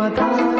[0.00, 0.59] ప్రేమధార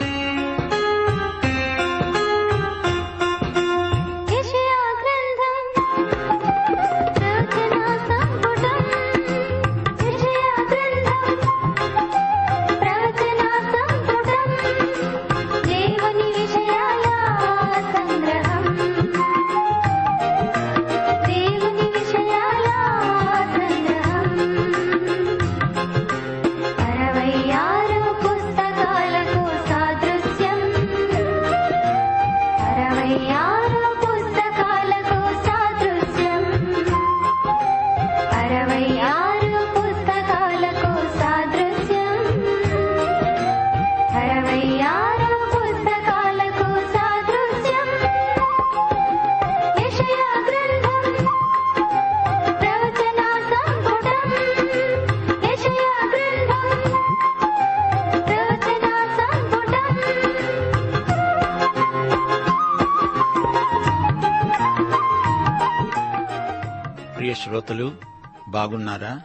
[68.61, 69.21] బాగున్నారా?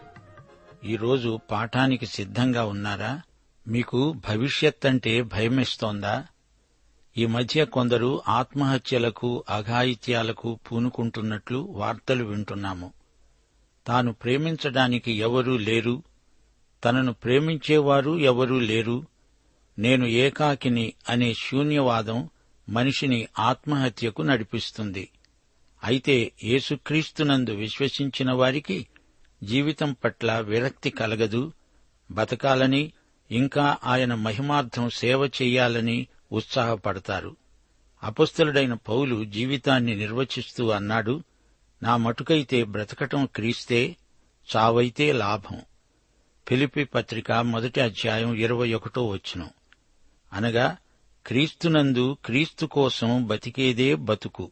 [0.85, 3.23] ఈరోజు పాఠానికి సిద్ధంగా ఉన్నారా?
[3.69, 6.27] మీకు భవిష్యత్ అంటే భయమేస్తోందా?
[7.17, 12.93] ఈ మధ్య కొందరు ఆత్మహత్యలకు అఘాయిత్యాలకు పూనుకుంటున్నట్లు వార్తలు వింటున్నాము.
[13.87, 16.03] తాను ప్రేమించడానికి ఎవరూ లేరు.
[16.85, 19.05] తనను ప్రేమించేవారు ఎవరూ లేరు.
[19.79, 22.29] నేను ఏకాకిని అనే శూన్యవాదం
[22.69, 25.09] మనిషిని ఆత్మహత్యకు నడిపిస్తుంది.
[25.85, 28.87] అయితే యేసుక్రీస్తునందు విశ్వసించిన వారికి
[29.47, 31.53] జీవితం పట్ల విరక్తి కలగదు
[32.11, 32.93] బతకాలని
[33.31, 37.37] ఇంకా ఆయన మహిమార్థం సేవ చెయ్యాలని ఉత్సాహపడతారు.
[38.03, 41.23] అపస్తులుడైన పౌలు జీవితాన్ని నిర్వచిస్తూ అన్నాడు
[41.83, 43.97] నా మటుకైతే బ్రతకటం క్రీస్తే
[44.57, 45.61] చావైతే లాభం.
[46.49, 49.51] ఫిలిపి పత్రిక మొదటి అధ్యాయం ఇరవై ఒకటో వచ్చును
[50.33, 50.77] అనగా
[51.27, 54.51] క్రీస్తునందు క్రీస్తు కోసం బతికేదే బతుకు.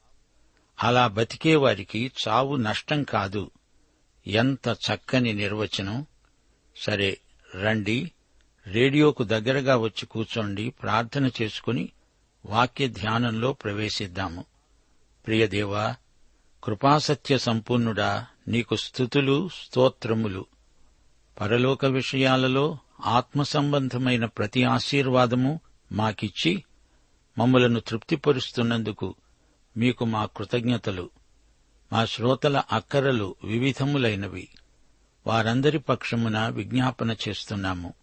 [0.83, 3.51] అలా బతికేవారికి చావు నష్టం కాదు.
[4.27, 6.07] ఎంత చక్కని నిర్వచనం.
[6.77, 7.19] సరే
[7.63, 8.13] రండి.
[8.67, 10.71] రేడియోకు దగ్గరగా వచ్చి కూర్చోండి.
[10.71, 11.89] ప్రార్థన చేసుకుని
[12.47, 14.45] వాక్య ధ్యానంలో ప్రవేశిద్దాము.
[15.27, 15.97] ప్రియదేవా
[16.65, 20.47] కృపాసత్య సంపూర్ణుడా నీకు స్థుతులు స్తోత్రములు.
[21.41, 25.61] పరలోక విషయాలలో ఆత్మ సంబంధమైన ప్రతి ఆశీర్వాదము
[25.93, 26.65] మాకిచ్చి
[27.39, 29.15] మమ్మలను తృప్తిపరుస్తున్నందుకు
[29.77, 31.11] మీకు మా కృతజ్ఞతలు.
[31.93, 34.49] మా శ్రోతల అక్కరలు వివిధములైనవి.
[35.27, 37.95] వారందరి పక్షమున విజ్ఞాపన చేస్తున్నాము.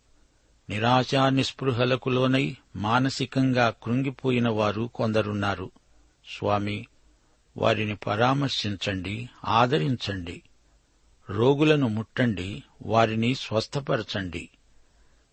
[0.69, 5.71] నిరాశా నిస్పృహలకు లోనై మానసికంగా కృంగిపోయిన వారు కొందరున్నారు.
[6.37, 6.87] స్వామి
[7.57, 10.41] వారిని పరామర్శించండి ఆదరించండి.
[11.29, 14.49] రోగులను ముట్టండి వారిని స్వస్థపరచండి.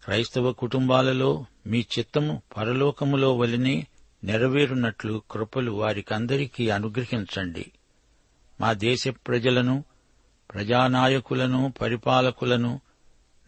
[0.05, 3.87] క్రైస్తవ కుటుంబాలలో మీ చిత్తము పరలోకములో వలనే
[4.25, 7.73] నెరవేరునట్లు కృపలు వారికందరికీ అనుగ్రహించండి.
[8.61, 9.85] మా దేశ ప్రజలను
[10.55, 12.81] ప్రజానాయకులను పరిపాలకులను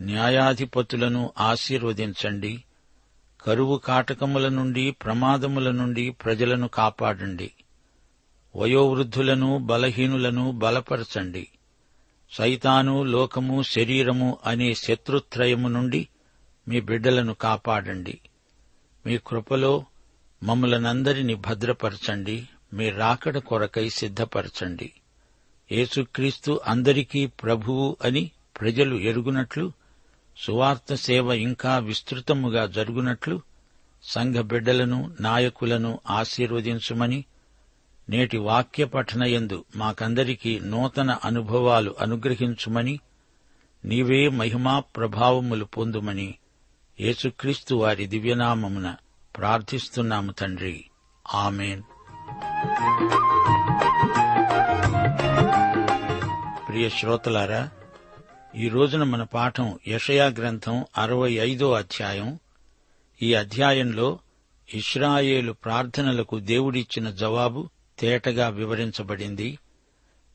[0.02, 2.64] న్యాయాధిపతులను ఆశీర్వదించండి.
[3.40, 7.50] కరువు కాటకముల నుండి ప్రమాదముల నుండి ప్రజలను కాపాడండి.
[8.56, 11.48] వయోవృద్ధులను బలహీనులను బలపరచండి.
[12.30, 16.08] సైతాను లోకము శరీరము అనే శత్రుత్రయము నుండి
[16.68, 18.20] మీ బిడ్డలను కాపాడండి.
[19.06, 19.84] మీ కృపలో
[20.42, 22.48] మమ్మలనందరినీ భద్రపరచండి.
[22.72, 24.92] మీ రాకడ కొరకై సిద్ధపరచండి.
[25.72, 28.30] యేసుక్రీస్తు అందరికీ ప్రభువు అని
[28.60, 29.72] ప్రజలు ఎరుగునట్లు
[30.36, 33.40] సువార్త సేవ ఇంకా విస్తృతముగా జరుగునట్లు
[34.02, 37.24] సంఘ బిడ్డలను నాయకులను ఆశీర్వదించుమని
[38.10, 43.00] నేటి వాక్య పఠనయందు మాకందరికీ నూతన అనుభవాలు అనుగ్రహించుమని
[43.84, 46.34] నీవే మహిమా ప్రభావములు పొందుమని
[47.00, 48.96] యేసుక్రీస్తు వారి దివ్యనామమున
[49.36, 50.84] ప్రార్థిస్తున్నాము తండ్రి.
[51.34, 51.82] ఆమెన్.
[56.70, 57.70] ప్రియ శ్రోతలారా
[58.56, 62.38] ఈ రోజున మన పాఠం యషయా గ్రంథం అరవై ఐదో అధ్యాయం.
[63.22, 64.18] ఈ అధ్యాయంలో
[64.74, 67.68] ఇస్రాయేలు ప్రార్థనలకు దేవుడిచ్చిన జవాబు
[67.98, 69.58] తేటగా వివరించబడింది.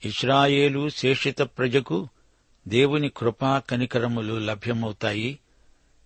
[0.06, 2.08] ఇస్రాయేలు శేషిత ప్రజకు
[2.68, 5.40] దేవుని కృపా కనికరములు లభ్యమవుతాయి.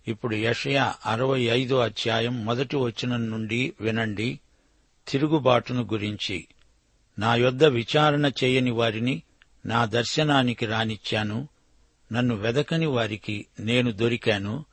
[0.08, 4.40] ఇప్పుడు యషయా అరవై ఐదో అధ్యాయం మొదటి వచనం నుండి వినండి.
[5.08, 6.46] తిరుగుబాటును గురించి.
[7.18, 9.22] నా యొద్ద విచారణ చేయని వారిని
[9.66, 11.48] నా దర్శనానికి రానిచ్చాను.
[12.12, 14.64] నన్ను వెదకని వారికి నేను దొరికాను.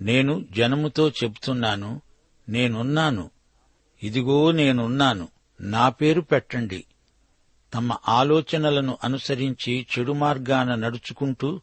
[0.00, 2.00] నేను జనముతో చెబుతున్నాను.
[2.48, 3.30] నేనున్నాను.
[4.02, 5.28] ఇదిగో నేనున్నాను.
[5.60, 6.84] నా పేరు పెట్టండి.
[7.74, 11.60] తమ ఆలోచనలను అనుసరించి చెడు మార్గాన నడుచుకుంటూ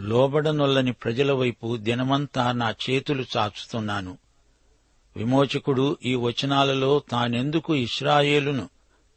[0.00, 4.18] లోబడనొల్లని ప్రజల వైపు దినమంతా నా చేతులు చాచుతున్నాను.
[5.16, 8.68] విమోచకుడు ఈ వచనాలలో తానెందుకు ఇస్రాయేలును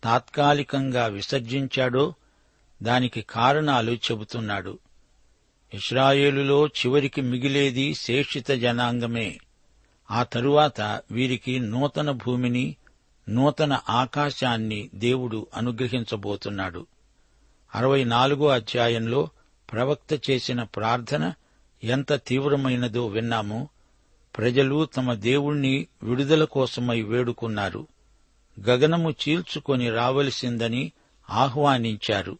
[0.03, 2.13] తాత్కాలికంగా విసర్జించాడో
[2.83, 4.79] దానికి కారణాలు చెబుతున్నాడు.
[5.73, 9.37] ఇస్రాయేలులో చివరికి మిగిలేది శేషిత జనాంగమే.
[10.11, 12.75] ఆ తరువాత వీరికి నూతన భూమిని
[13.29, 16.87] నూతన ఆకాశాన్ని దేవుడు అనుగ్రహించబోతున్నాడు.
[17.75, 19.29] అరవై నాలుగో అధ్యాయంలో
[19.71, 21.33] ప్రవక్త చేసిన ప్రార్థన
[21.83, 23.69] ఎంత తీవ్రమైనదో విన్నాము.
[24.37, 27.87] ప్రజలు తమ దేవుణ్ణి విడుదల కోసమై వేడుకున్నారు.
[28.65, 30.91] గగనము చీల్చుకొని రావలసిందని
[31.29, 32.37] ఆహ్వానించారు.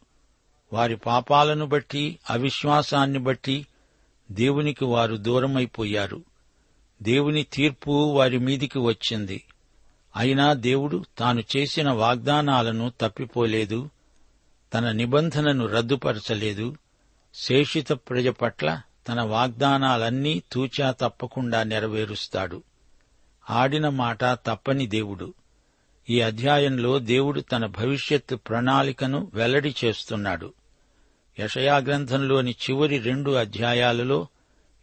[0.73, 3.67] వారి పాపాలను బట్టి అవిశ్వాసాన్ని బట్టి
[4.31, 6.23] దేవునికి వారు దూరమైపోయారు.
[7.01, 9.43] దేవుని తీర్పు వారి మీదికి వచ్చింది.
[10.15, 13.89] అయినా దేవుడు తాను చేసిన వాగ్దానాలను తప్పిపోలేదు
[14.73, 16.75] తన నిబంధనను రద్దుపరచలేదు
[17.33, 22.63] శేషిత ప్రజ పట్ల తన వాగ్దానాలన్నీ తూచా తప్పకుండా నెరవేరుస్తాడు.
[23.49, 25.33] ఆడిన మాట తప్పని దేవుడు.
[26.09, 30.53] ఈ అధ్యాయంలో దేవుడు తన భవిష్యత్తు ప్రణాళికను వెల్లడి చేస్తున్నాడు.
[31.39, 34.27] యషయా గ్రంథంలోని చివరి రెండు అధ్యాయాలలో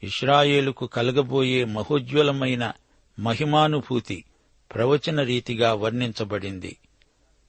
[0.03, 2.73] ఇస్రాయేలుకు కలగబోయే మహోజ్వలమైన
[3.19, 4.25] మహిమానుభూతి
[4.75, 6.77] ప్రవచన రీతిగా వర్ణించబడింది.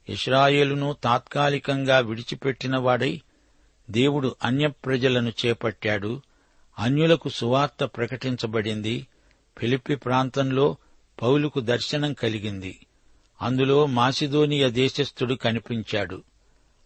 [0.09, 3.21] ఇస్రాయేలును తాత్కాలికంగా విడిచిపెట్టినవాడై
[3.89, 6.21] దేవుడు అన్యప్రజలను చేపట్టాడు.
[6.79, 9.07] అన్యులకు సువార్త ప్రకటించబడింది.
[9.57, 10.75] ఫిలిప్పి ప్రాంతంలో
[11.21, 12.85] పౌలుకు దర్శనం కలిగింది.
[13.41, 16.23] అందులో మాసిదోనియ దేశస్థుడు కనిపించాడు.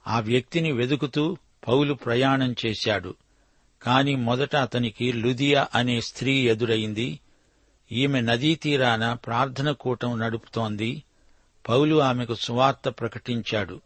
[0.08, 3.16] ఆ వ్యక్తిని వెదుకుతూ పౌలు ప్రయాణం చేశాడు.
[3.84, 7.20] కాని మొదట అతనికి లుదియా అనే స్త్రీ ఎదురైంది.
[7.92, 11.04] ఈమె నదీ తీరాన ప్రార్థన కూటం నడుపుతోంది.
[11.70, 13.82] పౌలు ఆమెకు సువార్త ప్రకటించాడు.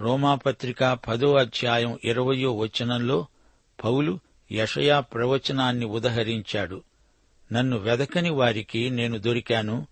[0.00, 3.26] రోమాపత్రిక పదో అధ్యాయం ఇరవయో వచనంలో
[3.84, 4.18] పౌలు
[4.52, 6.82] యషయా ప్రవచనాన్ని ఉదహరించాడు.
[7.52, 9.86] నన్ను వెదకని వారికి నేను దొరికాను.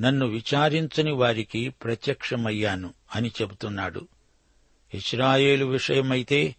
[0.00, 4.08] నన్ను విచారించని వారికి ప్రత్యక్షమయ్యాను అని చెబుతున్నాడు.
[4.94, 6.54] ఇస్రాయేలు విషయమైతే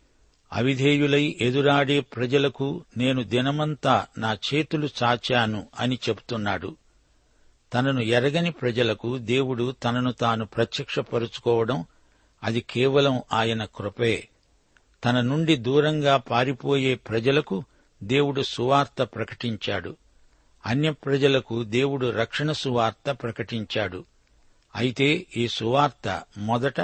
[0.54, 6.78] అవిధేయులై ఎదురాడే ప్రజలకు నేను దినమంతా నా చేతులు చాచాను అని చెబుతున్నాడు.
[7.74, 11.86] తనను ఎరగని ప్రజలకు దేవుడు తనను తాను ప్రత్యక్షపరుచుకోవడం
[12.44, 14.30] అది కేవలం ఆయన కృపే.
[15.06, 17.64] తన నుండి దూరంగా పారిపోయే ప్రజలకు
[18.04, 19.98] దేవుడు సువార్త ప్రకటించాడు.
[20.66, 24.06] అన్య ప్రజలకు దేవుడు రక్షణ సువార్త ప్రకటించాడు.
[24.76, 26.82] అయితే ఈ సువార్త మొదట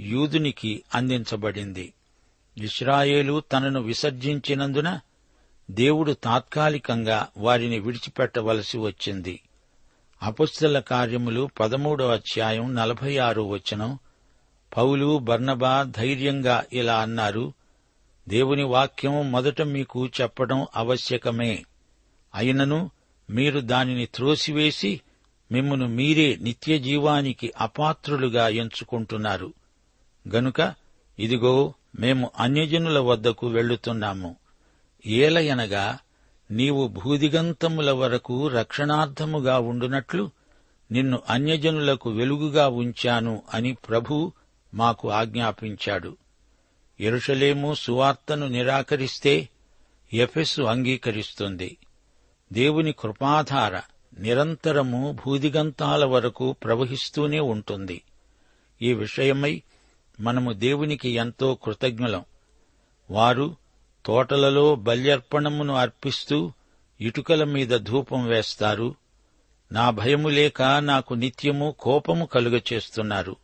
[0.00, 1.92] యూదునికి అందించబడింది.
[2.58, 5.00] ఇస్రాయేలు తనను విసర్జించినందున
[5.70, 9.40] దేవుడు తాత్కాలికంగా వారిని విడిచిపెట్టవలసి వచ్చింది.
[10.22, 13.98] అపుస్తల కార్యములు పదమూడో అధ్యాయం నలభై ఆరు వచనం.
[14.76, 17.52] పౌలు బర్ణబా ధైర్యంగా ఇలా అన్నారు
[18.28, 21.64] దేవుని వాక్యం మొదట మీకు చెప్పడం ఆవశ్యకమే.
[22.34, 22.90] అయినను
[23.30, 25.00] మీరు దానిని త్రోసివేసి
[25.52, 29.54] మిమ్మను మీరే నిత్య జీవానికి అపాత్రులుగా ఎంచుకుంటున్నారు.
[30.28, 30.74] గనుక
[31.18, 34.36] ఇదిగో మేము అన్యజనుల వద్దకు వెళ్ళుతున్నాము.
[35.06, 35.98] ఏలయనగా
[36.50, 40.30] నీవు భూదిగంతముల వరకు రక్షణార్థముగా ఉండునట్లు
[40.92, 44.32] నిన్ను అన్యజనులకు వెలుగుగా ఉంచాను అని ప్రభు
[44.74, 46.16] మాకు ఆజ్ఞాపించాడు.
[47.00, 49.48] ఎరుషలేము సువార్తను నిరాకరిస్తే
[50.12, 51.76] ఎఫెస్సు అంగీకరిస్తుంది.
[52.52, 53.80] దేవుని కృపాధార
[54.18, 58.02] నిరంతరము భూదిగంతాల వరకు ప్రవహిస్తూనే ఉంటుంది.
[58.82, 59.62] ఈ విషయమై
[60.20, 62.24] మనము దేవునికి ఎంతో కృతజ్ఞులం.
[63.10, 63.56] వారు
[64.06, 66.52] తోటలలో బల్యర్పణమును అర్పిస్తూ
[67.00, 68.94] ఇటుకల మీద ధూపం వేస్తారు.
[69.72, 73.36] నా భయము లేక నాకు నిత్యము కోపము కలుగచేస్తున్నారు.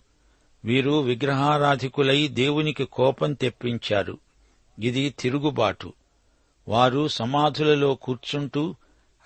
[0.65, 4.19] వీరు విగ్రహారాధికులై దేవునికి కోపం తెప్పించారు.
[4.79, 5.93] ఇది తిరుగుబాటు.
[6.69, 8.75] వారు సమాధులలో కూర్చుంటూ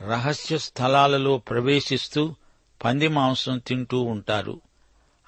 [0.02, 2.34] రహస్య స్థలాలలో ప్రవేశిస్తూ
[2.84, 4.60] పంది మాంసం తింటూ ఉంటారు.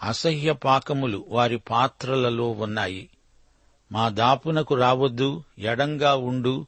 [0.03, 3.09] అసహ్య పాకములు వారి పాత్రలలో ఉన్నాయి.
[3.93, 6.67] మా దాపునకు రావద్దు ఎడంగా ఉండు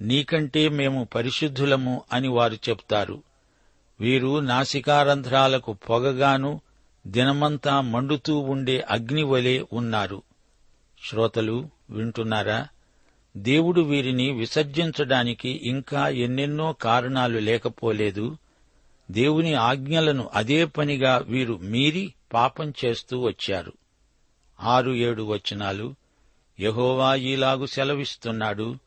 [0.00, 3.22] నీకంటే మేము పరిశుద్ధులము అని వారు చెప్తారు.
[4.00, 6.60] వీరు నాసికారంధ్రాలకు పొగగాను
[7.06, 10.22] దినమంతా మండుతూ ఉండే అగ్నివలే ఉన్నారు.
[11.10, 12.68] శ్రోతలు వింటున్నారా?
[13.36, 18.36] దేవుడు వీరిని విసర్జించడానికి ఇంకా ఎన్నెన్నో కారణాలు లేకపోలేదు.
[19.10, 23.72] దేవుని ఆజ్ఞలను అదే పనిగా వీరు మీరి పాపం చేస్తూ వచ్చారు.
[24.60, 25.94] ఆరు ఏడు వచనాలు
[26.60, 28.78] యహోవా ఈలాగు సెలవిస్తున్నాడు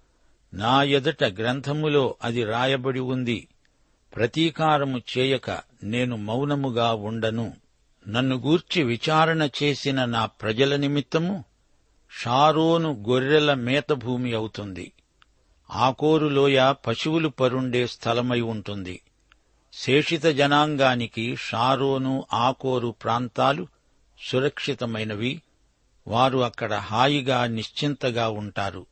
[0.54, 3.48] నా ఎదుట గ్రంథములో అది రాయబడి ఉంది.
[4.16, 7.54] ప్రతీకారము చేయక నేను మౌనముగా ఉండను.
[8.08, 11.44] నన్ను గూర్చి విచారణ చేసిన నా ప్రజల నిమిత్తము
[12.22, 14.92] షారోను గొర్రెల మేతభూమి అవుతుంది.
[15.70, 19.02] ఆకోరులోయ పశువులు పరుండే స్థలమై ఉంటుంది.
[19.74, 23.68] శేషిత జనాంగానికి షారోను ఆకోరు ప్రాంతాలు
[24.30, 25.42] సురక్షితమైనవి.
[26.08, 28.86] వారు అక్కడ హాయిగా నిశ్చింతగా ఉంటారు.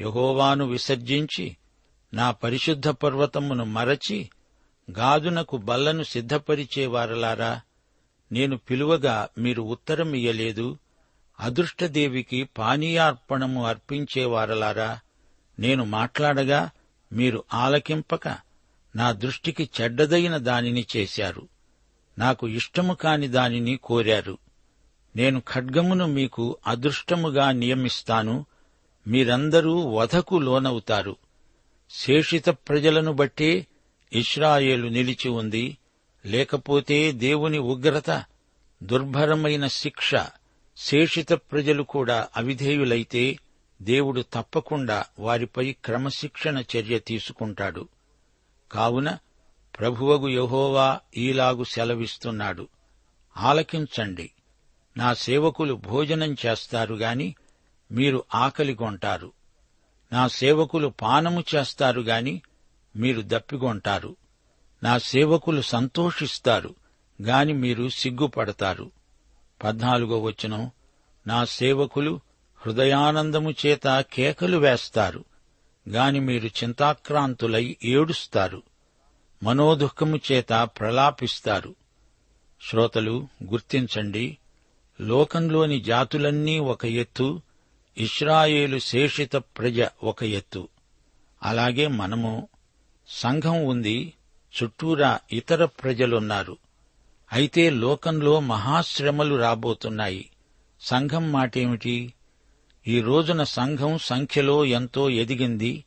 [0.00, 1.56] యహోవాను విసర్జించి
[2.14, 4.30] నా పరిశుద్ధ పర్వతమును మరచి
[4.90, 7.60] గాదునకు బల్లను సిద్ధపరిచేవారలారా.
[8.32, 10.78] నేను పిలువగా మీరు ఉత్తరమియ్యలేదు
[11.40, 15.00] అదృష్టదేవికి పానీయార్పణము అర్పించేవారలారా.
[15.58, 16.70] నేను మాట్లాడగా
[17.12, 18.46] మీరు ఆలకింపక
[18.96, 21.48] నా దృష్టికి చెడ్డదైన దానిని చేశారు.
[22.18, 24.38] నాకు ఇష్టము కాని దానిని కోరారు.
[25.16, 28.46] నేను ఖడ్గమును మీకు అదృష్టముగా నియమిస్తాను.
[29.06, 31.16] మీరందరూ వధకు లోనవుతారు.
[31.90, 33.66] శేషిత ప్రజలను బట్టే
[34.12, 35.76] ఇస్రాయేలు నిలిచి ఉంది.
[36.26, 38.24] లేకపోతే దేవుని ఉగ్రత
[38.82, 40.14] దుర్భరమైన శిక్ష
[40.76, 43.38] శేషిత ప్రజలు కూడా అవిధేయులైతే
[43.82, 47.88] దేవుడు తప్పకుండా వారిపై క్రమశిక్షణ చర్య తీసుకుంటాడు.
[48.72, 49.18] కావున
[49.78, 52.68] ప్రభువగు యహోవా ఈలాగు సెలవిస్తున్నాడు.
[53.36, 54.30] ఆలకించండి.
[54.96, 57.34] నా సేవకులు భోజనం చేస్తారు గాని
[57.92, 59.32] మీరు ఆకలిగొంటారు
[60.12, 62.42] నా సేవకులు పానము చేస్తారు గాని
[62.96, 64.16] మీరు దప్పిగొంటారు
[64.82, 66.74] నా సేవకులు సంతోషిస్తారు
[67.22, 68.90] గాని మీరు సిగ్గుపడతారు.
[69.64, 70.70] పద్నాలుగో వచనం.
[71.26, 72.20] నా సేవకులు
[72.56, 75.24] హృదయానందము చేత కేకలు వేస్తారు.
[75.88, 78.62] గాని మీరు చింతాక్రాంతులై ఏడుస్తారు.
[79.42, 81.74] మనోదుఃఖము చేత ప్రలాపిస్తారు.
[82.70, 84.38] శ్రోతలు గుర్తించండి.
[85.00, 87.42] లోకంలోని జాతులన్నీ ఒక ఎత్తు
[87.98, 90.68] ఇస్రాయేలు శేషిత ప్రజ ఒక ఎత్తు.
[91.42, 92.48] అలాగే మనము
[93.08, 94.12] సంఘం ఉంది
[94.62, 96.56] చుట్టూరా ఇతర ప్రజలున్నారు.
[97.32, 100.30] అయితే లోకంలో మహాశ్రమలు రాబోతున్నాయి.
[100.80, 102.12] సంఘం మాటేమిటి?
[102.88, 105.84] ఈ రోజున సంఘం సంఖ్యలో ఎంతో ఎదిగింది.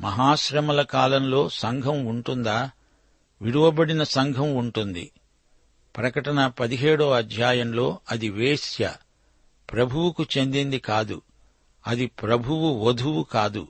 [0.00, 2.70] మహాశ్రమల కాలంలో సంఘం ఉంటుందా?
[3.42, 5.10] విడువబడిన సంఘం ఉంటుంది.
[5.96, 8.92] ప్రకటన పదిహేడో అధ్యాయంలో అది వేశ్య
[9.72, 11.22] ప్రభువుకు చెందింది కాదు.
[11.86, 13.68] అది ప్రభువు వధువు కాదు.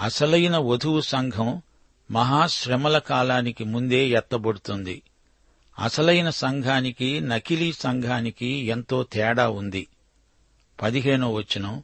[0.00, 1.62] అసలైన వధువు సంఘం
[2.10, 5.02] మహాశ్రమల కాలానికి ముందే ఎత్తబడుతుంది.
[5.78, 9.86] అసలైన సంఘానికి నకిలీ సంఘానికి ఎంతో తేడా ఉంది.
[10.82, 11.82] పదిహేనో వచనం.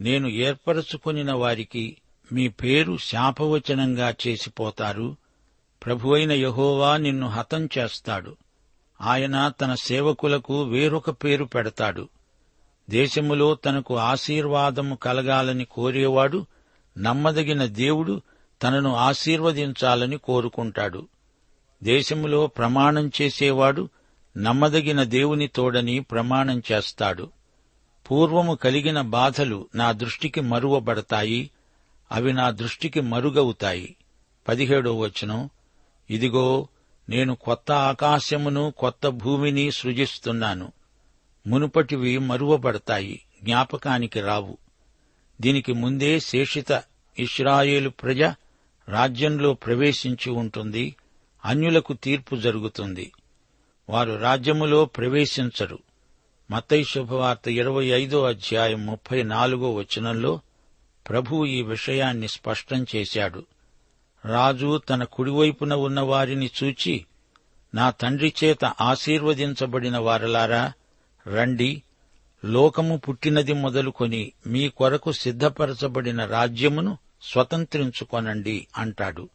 [0.00, 1.96] నేను ఏర్పరచుకొనిన వారికి
[2.32, 5.16] మీ పేరు శాపవచనంగా చేసిపోతారు.
[5.86, 8.36] ప్రభువైన యహోవా నిన్ను హతం చేస్తాడు.
[9.00, 12.08] ఆయన తన సేవకులకు వేరొక పేరు పెడతాడు.
[12.90, 16.46] దేశములో తనకు ఆశీర్వాదము కలగాలని కోరేవాడు
[16.98, 18.22] నమ్మదగిన దేవుడు
[18.62, 21.08] తనను ఆశీర్వదించాలని కోరుకుంటాడు.
[21.82, 23.88] దేశములో ప్రమాణం చేసేవాడు
[24.36, 27.30] నమ్మదగిన దేవుని తోడని ప్రమాణం చేస్తాడు.
[28.10, 31.50] పూర్వము కలిగిన బాధలు నా దృష్టికి మరువబడతాయి
[32.12, 33.96] అవి నా దృష్టికి మరుగవుతాయి.
[34.48, 35.50] పదిహేడో వచనం
[36.10, 36.68] ఇదిగో
[37.08, 40.72] నేను కొత్త ఆకాశమును కొత్త భూమిని సృజిస్తున్నాను.
[41.46, 44.58] మునుపటివి మరువబడతాయి జ్ఞాపకానికి రావు.
[45.40, 46.82] దీనికి ముందే శేషిత
[47.18, 48.22] ఇస్రాయేలు ప్రజ
[48.88, 50.96] రాజ్యంలో ప్రవేశించి ఉంటుంది
[51.44, 53.12] అన్యులకు తీర్పు జరుగుతుంది.
[53.88, 55.78] వారు రాజ్యములో ప్రవేశించరు.
[56.50, 60.40] మత్తయి శుభవార్త ఇరవై ఐదో అధ్యాయం ముప్పై నాలుగో వచనంలో
[61.08, 63.44] ప్రభు ఈ విషయాన్ని స్పష్టం చేశాడు.
[64.24, 67.04] రాజు తన కుడివైపున ఉన్న వారిని చూచి
[67.74, 70.72] నా తండ్రి చేత ఆశీర్వదించబడిన వారలారా
[71.26, 71.82] రండి
[72.44, 79.28] లోకము పుట్టినది మొదలుకొని మీ కొరకు సిద్ధపరచబడిన రాజ్యమును స్వతంత్రించుకొనండి అంటాడు.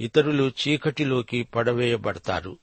[0.00, 2.58] ఇతరులు చీకటిలోకి పడవేయబడతారు.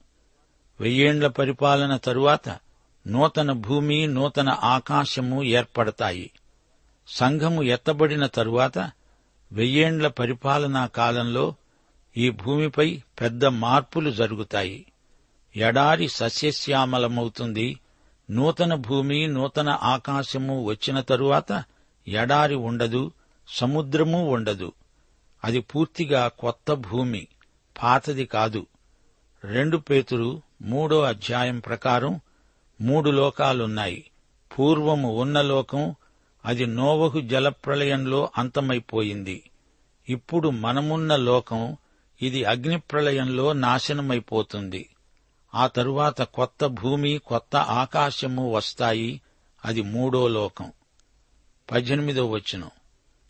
[0.80, 2.58] వెయ్యేండ్ల పరిపాలన తరువాత
[3.06, 6.30] నూతన భూమి నూతన ఆకాశము ఏర్పడతాయి.
[7.08, 8.90] సంఘము ఎత్తబడిన తరువాత
[9.52, 11.54] వెయ్యేండ్ల పరిపాలనా కాలంలో
[12.16, 14.92] ఈ భూమిపై పెద్ద మార్పులు జరుగుతాయి.
[15.56, 17.80] ఎడారి సస్యశ్యామలమవుతుంది.
[18.30, 21.64] నూతన భూమి నూతన ఆకాశము వచ్చిన తరువాత
[22.08, 23.12] ఎడారి ఉండదు
[23.48, 24.72] సముద్రము ఉండదు.
[25.44, 27.26] అది పూర్తిగా కొత్త భూమి
[27.82, 28.66] పాతది కాదు.
[29.44, 32.20] రెండు పేతురు మూడో అధ్యాయం ప్రకారం
[32.84, 34.10] మూడు లోకాలున్నాయి.
[34.58, 35.94] పూర్వము ఉన్న లోకం
[36.44, 39.50] అది నోవహు జలప్రళయంలో అంతమైపోయింది.
[40.08, 41.76] ఇప్పుడు మనమున్న లోకం
[42.22, 44.88] ఇది అగ్నిప్రళయంలో నాశనమైపోతుంది.
[45.54, 49.20] ఆ తరువాత కొత్త భూమి కొత్త ఆకాశము వస్తాయి.
[49.64, 50.72] అది మూడో లోకం.
[51.72, 52.70] పద్దెనిమిదో వచనం.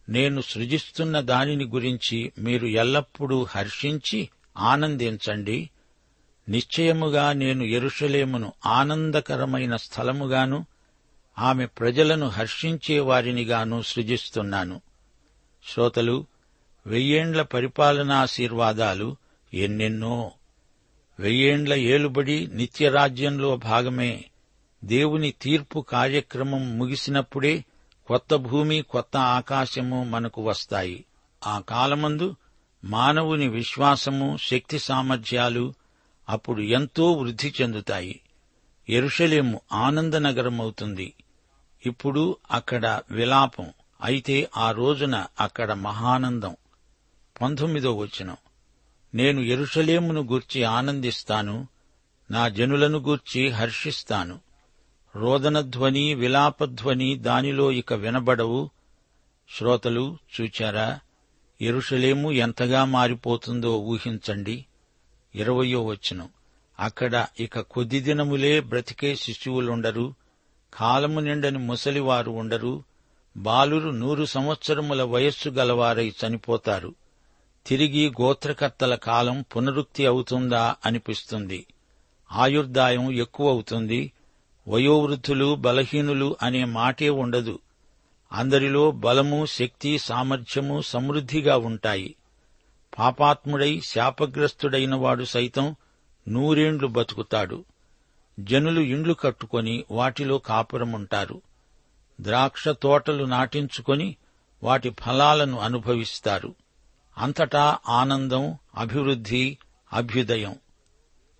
[0.09, 5.71] నేను సృజిస్తున్న దానిని గురించి మీరు ఎల్లప్పుడూ హర్షించి ఆనందించండి.
[6.49, 10.67] నిశ్చయముగా నేను ఎరుషలేమును ఆనందకరమైన స్థలముగాను
[11.39, 14.81] ఆమె ప్రజలను హర్షించే వారినిగాను సృజిస్తున్నాను.
[15.73, 16.27] శ్రోతలు
[16.87, 19.17] వెయ్యేండ్ల పరిపాలనాశీర్వాదాలు
[19.55, 20.33] ఎన్నెన్నో.
[21.21, 24.25] వెయ్యేండ్ల ఏలుబడి నిత్యరాజ్యంలో భాగమే.
[24.85, 27.65] దేవుని తీర్పు కార్యక్రమం ముగిసినప్పుడే
[28.07, 31.05] కొత్త భూమి కొత్త ఆకాశము మనకు వస్తాయి.
[31.47, 32.37] ఆ కాలమందు
[32.85, 35.75] మానవుని విశ్వాసము శక్తి సామర్థ్యాలు
[36.29, 38.21] అప్పుడు ఎంతో వృద్ధి చెందుతాయి.
[38.89, 41.15] ఎరుషలేము ఆనందనగరమవుతుంది.
[41.87, 43.73] ఇప్పుడు అక్కడ విలాపం.
[44.03, 46.57] అయితే ఆ రోజున అక్కడ మహానందం.
[47.43, 48.37] పంతొమ్మిదో వచనం.
[49.15, 51.69] నేను ఎరుషలేమును గూర్చి ఆనందిస్తాను.
[52.31, 54.41] నా జనులను గూర్చి హర్షిస్తాను.
[55.17, 58.71] రోదనధ్వని విలాపధ్వని దానిలో ఇక వినబడవు.
[59.59, 60.99] శ్రోతలు చూచారా?
[61.61, 64.67] ఎరుషలేము ఎంతగా మారిపోతుందో ఊహించండి.
[65.35, 66.29] ఇరవయో వచనం.
[66.81, 70.15] అక్కడ ఇక కొద్ది దినములే బ్రతికే శిశువులుండరు
[70.75, 72.85] కాలము నిండని ముసలివారు ఉండరు
[73.37, 76.95] బాలురు నూరు సంవత్సరముల వయస్సు గలవారై చనిపోతారు.
[77.67, 81.67] తిరిగి గోత్రకర్తల కాలం పునరుక్తి అవుతుందా అనిపిస్తుంది.
[82.33, 84.13] ఆయుర్దాయం ఎక్కువ అవుతుంది
[84.69, 87.59] వయోవృద్ధులు బలహీనులు అనే మాటే ఉండదు.
[88.33, 92.15] అందరిలో బలము శక్తి సామర్థ్యము సమృద్ధిగా ఉంటాయి.
[92.99, 95.77] పాపాత్ముడై శాపగ్రస్తుడైన వాడు సైతం
[96.29, 97.65] నూరేండ్లు బతుకుతాడు.
[98.41, 101.43] జనులు ఇండ్లు కట్టుకొని వాటిలో కాపురముంటారు.
[102.21, 104.17] ద్రాక్ష తోటలు నాటించుకొని
[104.63, 106.55] వాటి ఫలాలను అనుభవిస్తారు.
[107.19, 109.59] అంతటా ఆనందం అభివృద్ధి
[109.93, 110.57] అభ్యుదయం.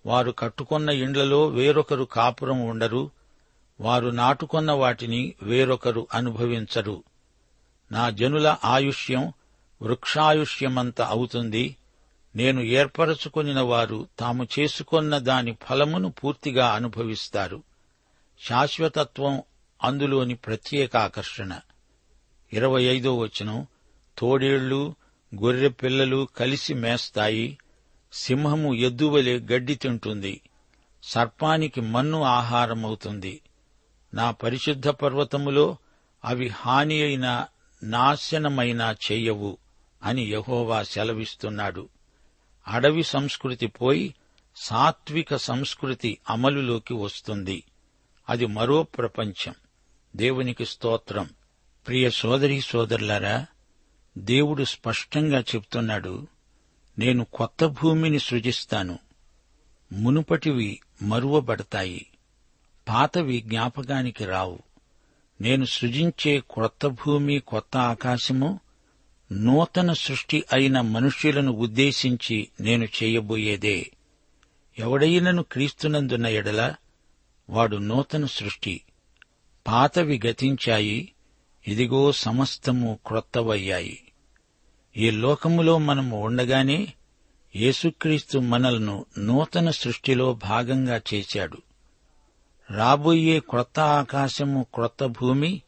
[0.05, 3.11] వారు కట్టుకొన్న ఇండ్లలో వేరొకరు కాపురం ఉండరు.
[3.81, 7.03] వారు నాటుకొన్న వాటిని వేరొకరు అనుభవించరు.
[7.91, 9.33] నా జనుల ఆయుష్యం
[9.81, 11.77] వృక్షాయుష్యమంత అవుతుంది.
[12.35, 17.63] నేను ఏర్పరచుకొనిన వారు తాము చేసుకొన్న దాని ఫలమును పూర్తిగా అనుభవిస్తారు.
[18.41, 19.41] శాశ్వతత్వం
[19.83, 21.59] అందులోని ప్రత్యేక ఆకర్షణ.
[22.53, 23.67] ఇరవై ఐదో వచనం
[24.17, 24.95] తోడేళ్ళు
[25.43, 27.57] గొర్రె పిల్లలు కలిసి మేస్తాయి.
[28.13, 30.41] సింహము ఎద్దువలే గడ్డి తింటుంది.
[31.03, 33.41] సర్పానికి మన్ను ఆహారమవుతుంది.
[34.13, 35.77] నా పరిశుద్ధ పర్వతములో
[36.25, 37.47] అవి హాని అయినా
[37.83, 39.57] నాశనమైనా చెయ్యవు
[40.05, 41.89] అని యహోవా సెలవిస్తున్నాడు.
[42.67, 44.15] అడవి సంస్కృతి పోయి
[44.55, 47.63] సాత్విక సంస్కృతి అమలులోకి వస్తుంది.
[48.29, 49.53] అది మరో ప్రపంచం.
[50.15, 51.29] దేవునికి స్తోత్రం.
[51.87, 53.45] ప్రియ సోదరీ సోదరులారా
[54.17, 56.27] దేవుడు స్పష్టంగా చెప్తున్నాడు
[56.99, 58.99] నేను కొత్త భూమిని సృజిస్తాను.
[59.93, 62.05] మునుపటివి మరువబడతాయి.
[62.89, 64.59] పాతవి జ్ఞాపకానికి రావు.
[65.41, 68.59] నేను సృజించే కొత్త భూమి కొత్త ఆకాశము
[69.31, 73.91] నూతన సృష్టి అయిన మనుష్యులను ఉద్దేశించి నేను చేయబోయేదే.
[74.79, 76.75] ఎవడైనను క్రీస్తునందున్న ఎడల
[77.49, 78.81] వాడు నూతన సృష్టి.
[79.67, 81.13] పాతవి గతించాయి
[81.67, 84.13] ఇదిగో సమస్తము క్రొత్తవయ్యాయి.
[84.97, 86.93] ఈ లోకములో మనము ఉండగానే
[87.55, 91.57] యేసుక్రీస్తు మనలను నూతన సృష్టిలో భాగంగా చేశాడు.
[92.71, 95.61] రాబోయే క్రొత్త ఆకాశము క్రొత్త భూమి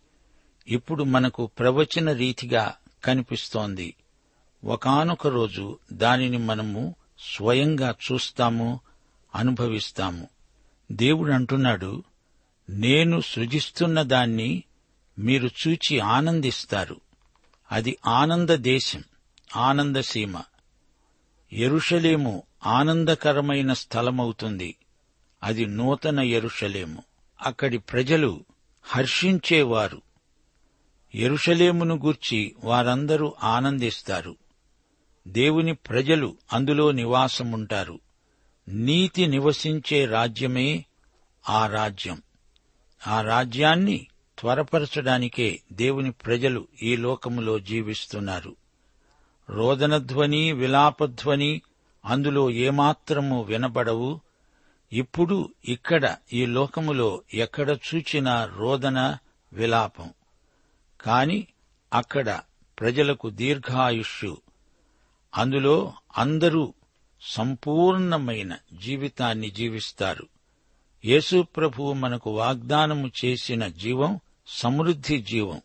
[0.68, 3.96] ఇప్పుడు మనకు ప్రవచన రీతిగా కనిపిస్తోంది.
[4.66, 8.80] ఒకానొక రోజు దానిని మనము స్వయంగా చూస్తాము
[9.36, 10.28] అనుభవిస్తాము.
[10.92, 12.04] దేవుడు అంటున్నాడు
[12.70, 14.64] నేను సృజిస్తున్న దాన్ని
[15.20, 17.02] మీరు చూచి ఆనందిస్తారు.
[17.72, 19.04] అది ఆనంద దేశం
[19.56, 20.42] ఆనందసీమ
[21.54, 24.76] ఎరుషలేము ఆనందకరమైన స్థలమవుతుంది.
[25.44, 27.04] అది నూతన ఎరుషలేము.
[27.42, 28.46] అక్కడి ప్రజలు
[28.84, 30.02] హర్షించేవారు.
[31.16, 34.36] ఎరుషలేమును గూర్చి వారందరూ ఆనందిస్తారు.
[35.28, 38.00] దేవుని ప్రజలు అందులో నివాసముంటారు.
[38.68, 40.86] నీతి నివసించే రాజ్యమే
[41.50, 42.22] ఆ రాజ్యం.
[43.08, 44.08] ఆ రాజ్యాన్ని
[44.40, 48.56] త్వరపరచడానికే దేవుని ప్రజలు ఈ లోకములో జీవిస్తున్నారు.
[49.50, 51.62] రోదనధ్వని విలాపధ్వని
[52.06, 54.20] అందులో ఏమాత్రము వినబడవు.
[54.94, 59.18] ఇప్పుడు ఇక్కడ ఈ లోకములో ఎక్కడ చూచినా రోదన
[59.54, 60.10] విలాపం.
[61.02, 61.48] కాని
[61.94, 62.40] అక్కడ
[62.80, 64.38] ప్రజలకు దీర్ఘాయుష్యు
[65.38, 66.74] అందులో అందరూ
[67.22, 70.28] సంపూర్ణమైన జీవితాన్ని జీవిస్తారు.
[71.06, 75.62] యేసుప్రభు మనకు వాగ్దానము చేసిన జీవం సమృద్ధి జీవం.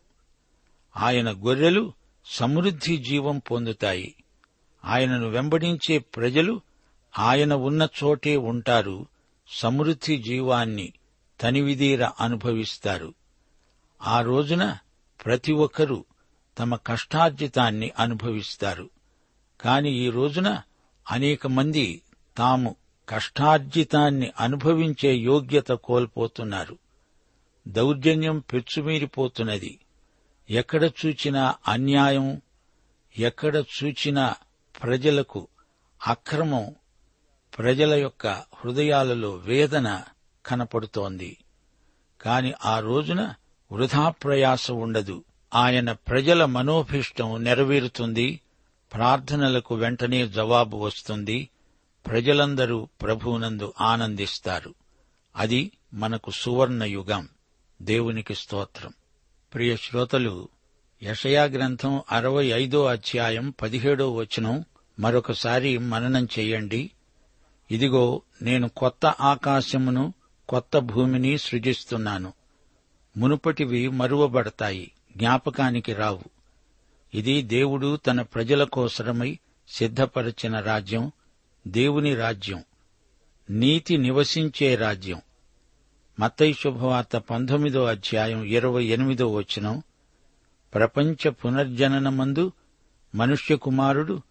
[0.97, 1.93] ఆయన గొర్రెలు
[2.25, 4.15] సమృద్ధి జీవం పొందుతాయి.
[4.85, 6.61] ఆయనను వెంబడించే ప్రజలు
[7.19, 9.07] ఆయన ఉన్న చోటే ఉంటారు.
[9.47, 10.93] సమృద్ధి జీవాన్ని
[11.41, 13.13] తనివిదీర అనుభవిస్తారు.
[14.01, 14.77] ఆ రోజున
[15.25, 16.05] ప్రతి ఒక్కరూ
[16.59, 18.89] తమ కష్టార్జితాన్ని అనుభవిస్తారు.
[19.61, 20.61] కాని ఈ రోజున
[21.11, 22.01] అనేక మంది
[22.37, 22.75] తాము
[23.09, 26.77] కష్టార్జితాన్ని అనుభవించే యోగ్యత కోల్పోతున్నారు.
[27.67, 29.79] దౌర్జన్యం పెచ్చుమీరిపోతున్నది.
[30.49, 32.41] ఎక్కడ చూచినా అన్యాయం
[33.17, 34.35] ఎక్కడ చూచినా
[34.83, 35.47] ప్రజలకు
[36.07, 36.75] అక్రమం
[37.57, 40.03] ప్రజల యొక్క హృదయాలలో వేదన
[40.45, 41.37] కనపడుతోంది.
[42.21, 43.33] కాని ఆ రోజున
[43.73, 45.23] వృధాప్రయాస ఉండదు.
[45.55, 48.39] ఆయన ప్రజల మనోభీష్టం నెరవేరుతుంది.
[48.93, 51.49] ప్రార్థనలకు వెంటనే జవాబు వస్తుంది.
[52.07, 54.73] ప్రజలందరూ ప్రభువునందు ఆనందిస్తారు.
[55.35, 57.29] అది మనకు సువర్ణయుగం.
[57.81, 58.93] దేవునికి స్తోత్రం.
[59.53, 60.47] ప్రియ శ్రోతలు
[61.03, 64.65] యషయా గ్రంథం అరవై ఐదో అధ్యాయం పదిహేడో వచనం
[64.99, 66.91] మరొకసారి మననం చెయ్యండి
[67.71, 70.13] ఇదిగో నేను కొత్త ఆకాశమును
[70.49, 72.33] కొత్త భూమిని సృజిస్తున్నాను.
[73.17, 76.23] మునుపటివి మరువబడతాయి జ్ఞాపకానికి రావు.
[77.13, 81.11] ఇది దేవుడు తన ప్రజల కోసరమై సిద్ధపరచిన రాజ్యం
[81.67, 82.63] దేవుని రాజ్యం
[83.49, 85.21] నీతి నివసించే రాజ్యం.
[86.19, 89.83] మతై శుభవార్త పంతొమ్మిదో అధ్యాయం ఇరవై ఎనిమిదో వచనం.
[90.73, 92.51] ప్రపంచ పునర్జననమందు
[93.15, 94.21] మనుష్య కుమారుడు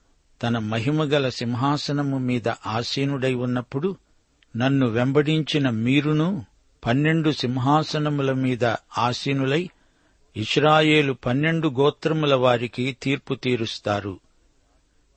[0.42, 3.96] తన మహిమగల సింహాసనము మీద ఆసీనుడై ఉన్నప్పుడు
[4.56, 6.44] నన్ను వెంబడించిన మీరును
[6.86, 8.64] పన్నెండు సింహాసనముల మీద
[8.98, 9.70] ఆసీనులై
[10.36, 14.20] ఇస్రాయేలు పన్నెండు గోత్రముల వారికి తీర్పు తీరుస్తారు.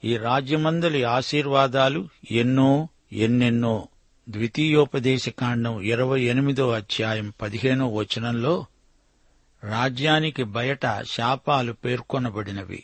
[0.03, 3.87] ఈ రాజ్యమందలి ఆశీర్వాదాలు ఎన్నో ఎన్నెన్నో.
[4.29, 8.65] ద్వితీయోపదేశకాండం ఇరవై ఎనిమిదో అధ్యాయం పదిహేనో వచనంలో
[9.63, 12.83] రాజ్యానికి బయట శాపాలు పేర్కొనబడినవి.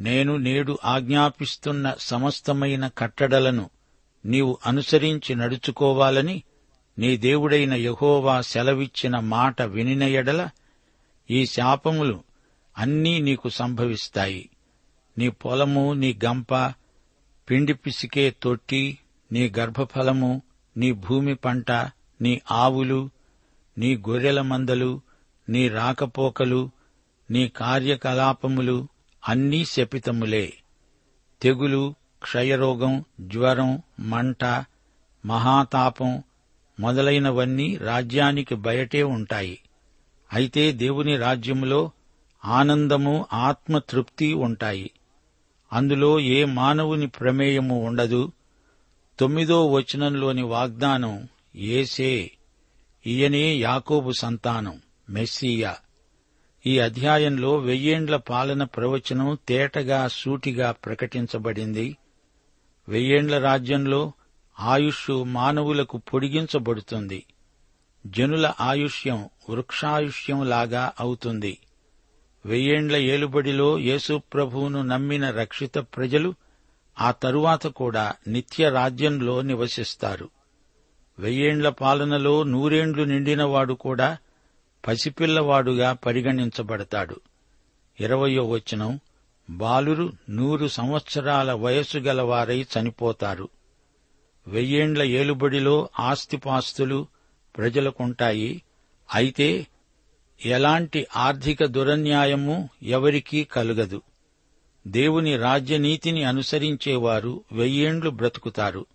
[0.00, 3.70] నేను నేడు ఆజ్ఞాపిస్తున్న సమస్తమైన కట్టడలను
[4.26, 6.42] నీవు అనుసరించి నడుచుకోవాలని
[6.98, 10.48] నీ దేవుడైన యహోవా సెలవిచ్చిన మాట వినిన ఎడల
[11.30, 12.22] ఈ శాపములు
[12.78, 14.50] అన్నీ నీకు సంభవిస్తాయి.
[15.18, 16.74] నీ పొలము నీ గంప
[17.50, 18.98] పిండి పిసికే తొట్టి
[19.32, 20.42] నీ గర్భఫలము
[20.76, 21.72] నీ భూమి పంట
[22.20, 23.10] నీ ఆవులు
[23.78, 25.00] నీ గొర్రెల మందలు
[25.48, 26.70] నీ రాకపోకలు
[27.30, 28.88] నీ కార్యకలాపములు
[29.28, 30.52] అన్నీ శపితములే.
[31.42, 34.44] తెగులు క్షయరోగం జ్వరం మంట
[35.26, 36.22] మహాతాపం
[36.78, 39.58] మొదలైనవన్నీ రాజ్యానికి బయటే ఉంటాయి.
[40.32, 41.90] అయితే దేవుని రాజ్యంలో
[42.44, 44.90] ఆనందము ఆత్మతృప్తి ఉంటాయి.
[45.72, 48.32] అందులో ఏ మానవుని ప్రమేయము ఉండదు.
[49.18, 52.30] తొమ్మిదో వచనంలోని వాగ్దానం ఏసే
[53.06, 55.76] ఈయనే యాకోబు సంతానం మెస్సియా.
[56.66, 61.96] ఈ అధ్యాయంలో వెయ్యేండ్ల పాలన ప్రవచనం తేటగా సూటిగా ప్రకటించబడింది.
[62.88, 64.12] వెయ్యేండ్ల రాజ్యంలో
[64.60, 67.24] ఆయుష్ మానవులకు పొడిగించబడుతుంది.
[68.06, 71.58] జనుల ఆయుష్యం వృక్షాయుష్యం లాగా అవుతుంది.
[72.46, 76.34] వెయ్యేండ్ల ఏలుబడిలో యేసుప్రభువును నమ్మిన రక్షిత ప్రజలు
[77.00, 80.28] ఆ తరువాత కూడా నిత్య రాజ్యంలో నివసిస్తారు.
[81.18, 84.18] వెయ్యేండ్ల పాలనలో నూరేండ్లు నిండినవాడు కూడా
[84.88, 87.20] పసిపిల్లవాడుగా పరిగణించబడతాడు.
[88.00, 89.00] ఇరవయో వచనం
[89.50, 93.48] బాలురు నూరు సంవత్సరాల వయస్సు గలవారై చనిపోతారు.
[94.48, 97.06] వెయ్యేండ్ల ఏలుబడిలో ఆస్తిపాస్తులు
[97.56, 98.62] ప్రజలకుంటాయి.
[99.14, 99.66] అయితే
[100.44, 104.02] ఎలాంటి ఆర్థిక దురన్యాయము ఎవరికీ కలగదు.
[104.86, 108.86] దేవుని రాజ్యనీతిని అనుసరించేవారు వెయ్యేండ్లు బ్రతుకుతారు.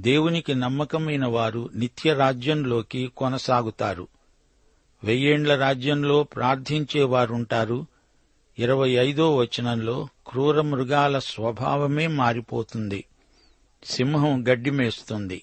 [0.00, 4.08] దేవునికి నమ్మకమైన వారు నిత్య రాజ్యంలోకి కొనసాగుతారు.
[5.04, 7.86] వెయ్యేండ్ల రాజ్యంలో ప్రార్థించేవారుంటారు.
[8.58, 13.04] ఇరవై ఐదో వచనంలో క్రూర మృగాల స్వభావమే మారిపోతుంది.
[13.84, 15.42] సింహం గడ్డిమేస్తుంది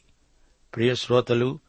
[0.75, 1.59] ప్రియశ్రోతలు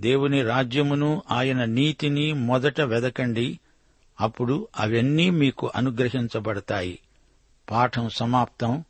[0.00, 3.60] దేవుని రాజ్యమును ఆయన నీతిని మొదట వెదకండి.
[4.20, 6.98] అప్పుడు అవన్నీ మీకు అనుగ్రహించబడతాయి.
[7.70, 8.84] పాఠం సమాప్తం.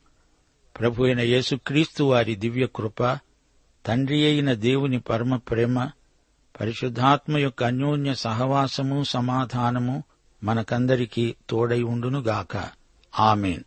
[0.79, 3.19] ప్రభు అయిన యేసుక్రీస్తు వారి దివ్య కృప
[3.87, 5.91] తండ్రి అయిన దేవుని పరమ ప్రేమ
[6.61, 10.05] పరిశుద్ధాత్మ యొక్క అన్యోన్య సహవాసము సమాధానము
[10.45, 12.69] మనకందరికీ తోడై ఉండునుగాక.
[13.21, 13.63] ఆమెన్.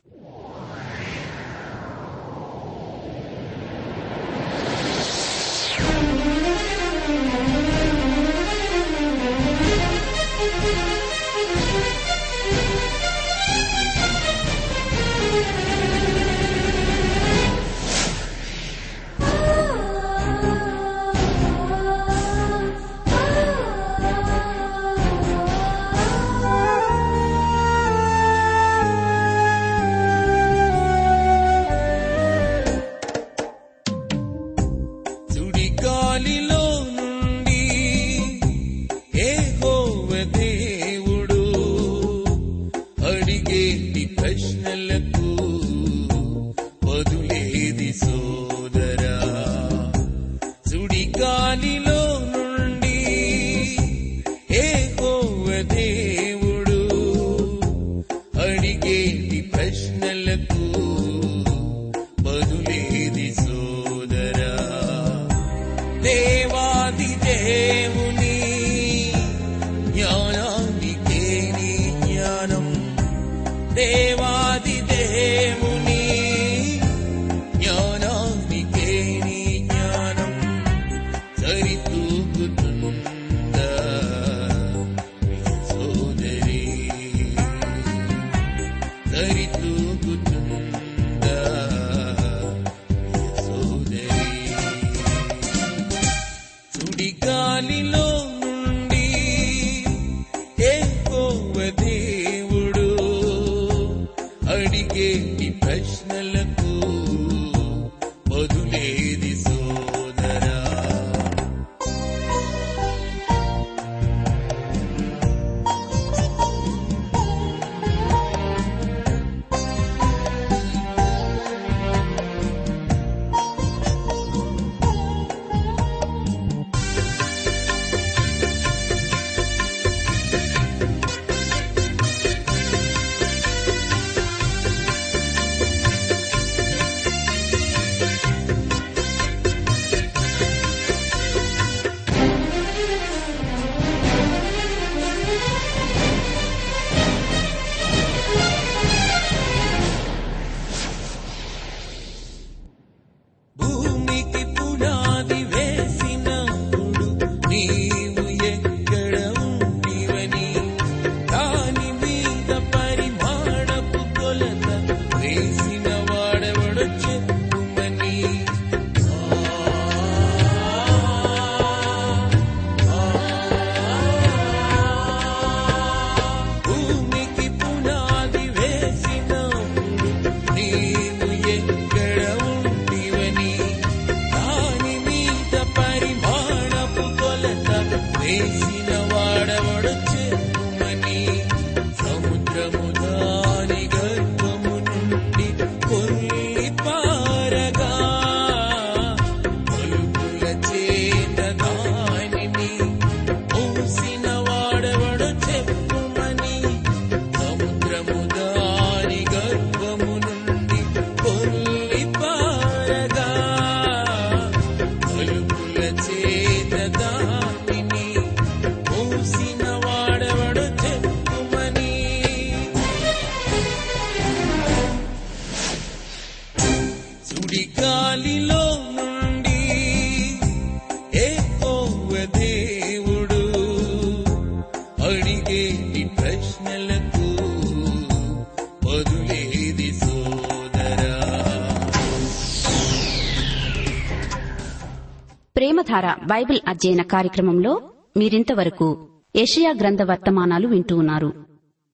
[245.98, 247.82] ప్రేమధార బైబిల్ అధ్యయన కార్యక్రమంలో
[248.18, 251.34] మీరింతవరకు ఏషియా గ్రంథ వర్తమానాలు వింటూ ఉన్నారు.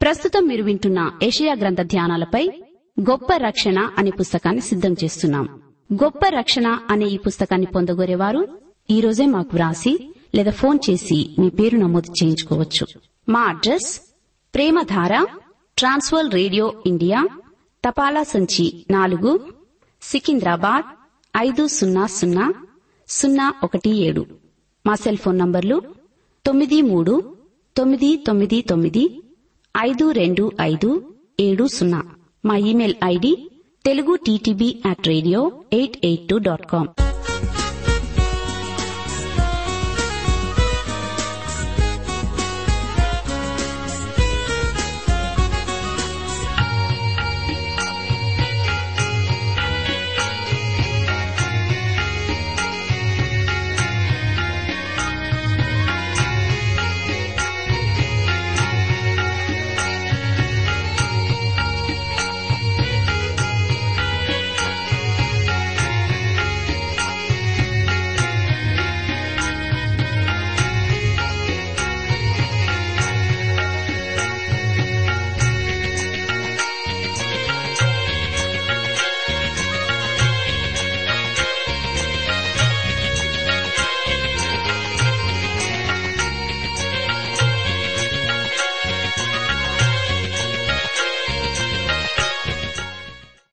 [0.02, 2.50] ప్రస్తుతం మీరు వింటున్న ఏషియా గ్రంథ ధ్యానాలపై
[3.02, 5.62] గొప్ప రక్షణ అనే పుస్తకాన్ని సిద్ధం చేస్తున్నాం.
[5.94, 8.48] గొప్ప రక్షణ అనే ఈ పుస్తకాన్ని పొందగోరేవారు
[8.90, 12.88] ఈ రోజే మాకు వ్రాసి లేదా ఫోన్ చేసి మీ పేరు నమోదు చేయించుకోవచ్చు.
[13.30, 14.02] మా address
[14.56, 15.26] Premadhara
[15.78, 17.28] Trans World radio India
[17.90, 19.40] తపాలా సంచి నాలుగు
[20.02, 20.86] సికింద్రాబాద్
[21.38, 22.54] ఐదు సున్నా సున్నా
[23.08, 24.26] సున్నా ఒకటి ఏడు.
[24.88, 25.82] మా సెల్ ఫోన్ నంబర్లు
[26.46, 27.38] తొమ్మిది మూడు
[27.78, 29.24] తొమ్మిది తొమ్మిది తొమ్మిది
[29.78, 32.04] ఐదు రెండు ఐదు ఏడు సున్నా.
[32.46, 33.52] మా email ID
[33.86, 37.13] Telugu TTB at radio eight eight two dot com.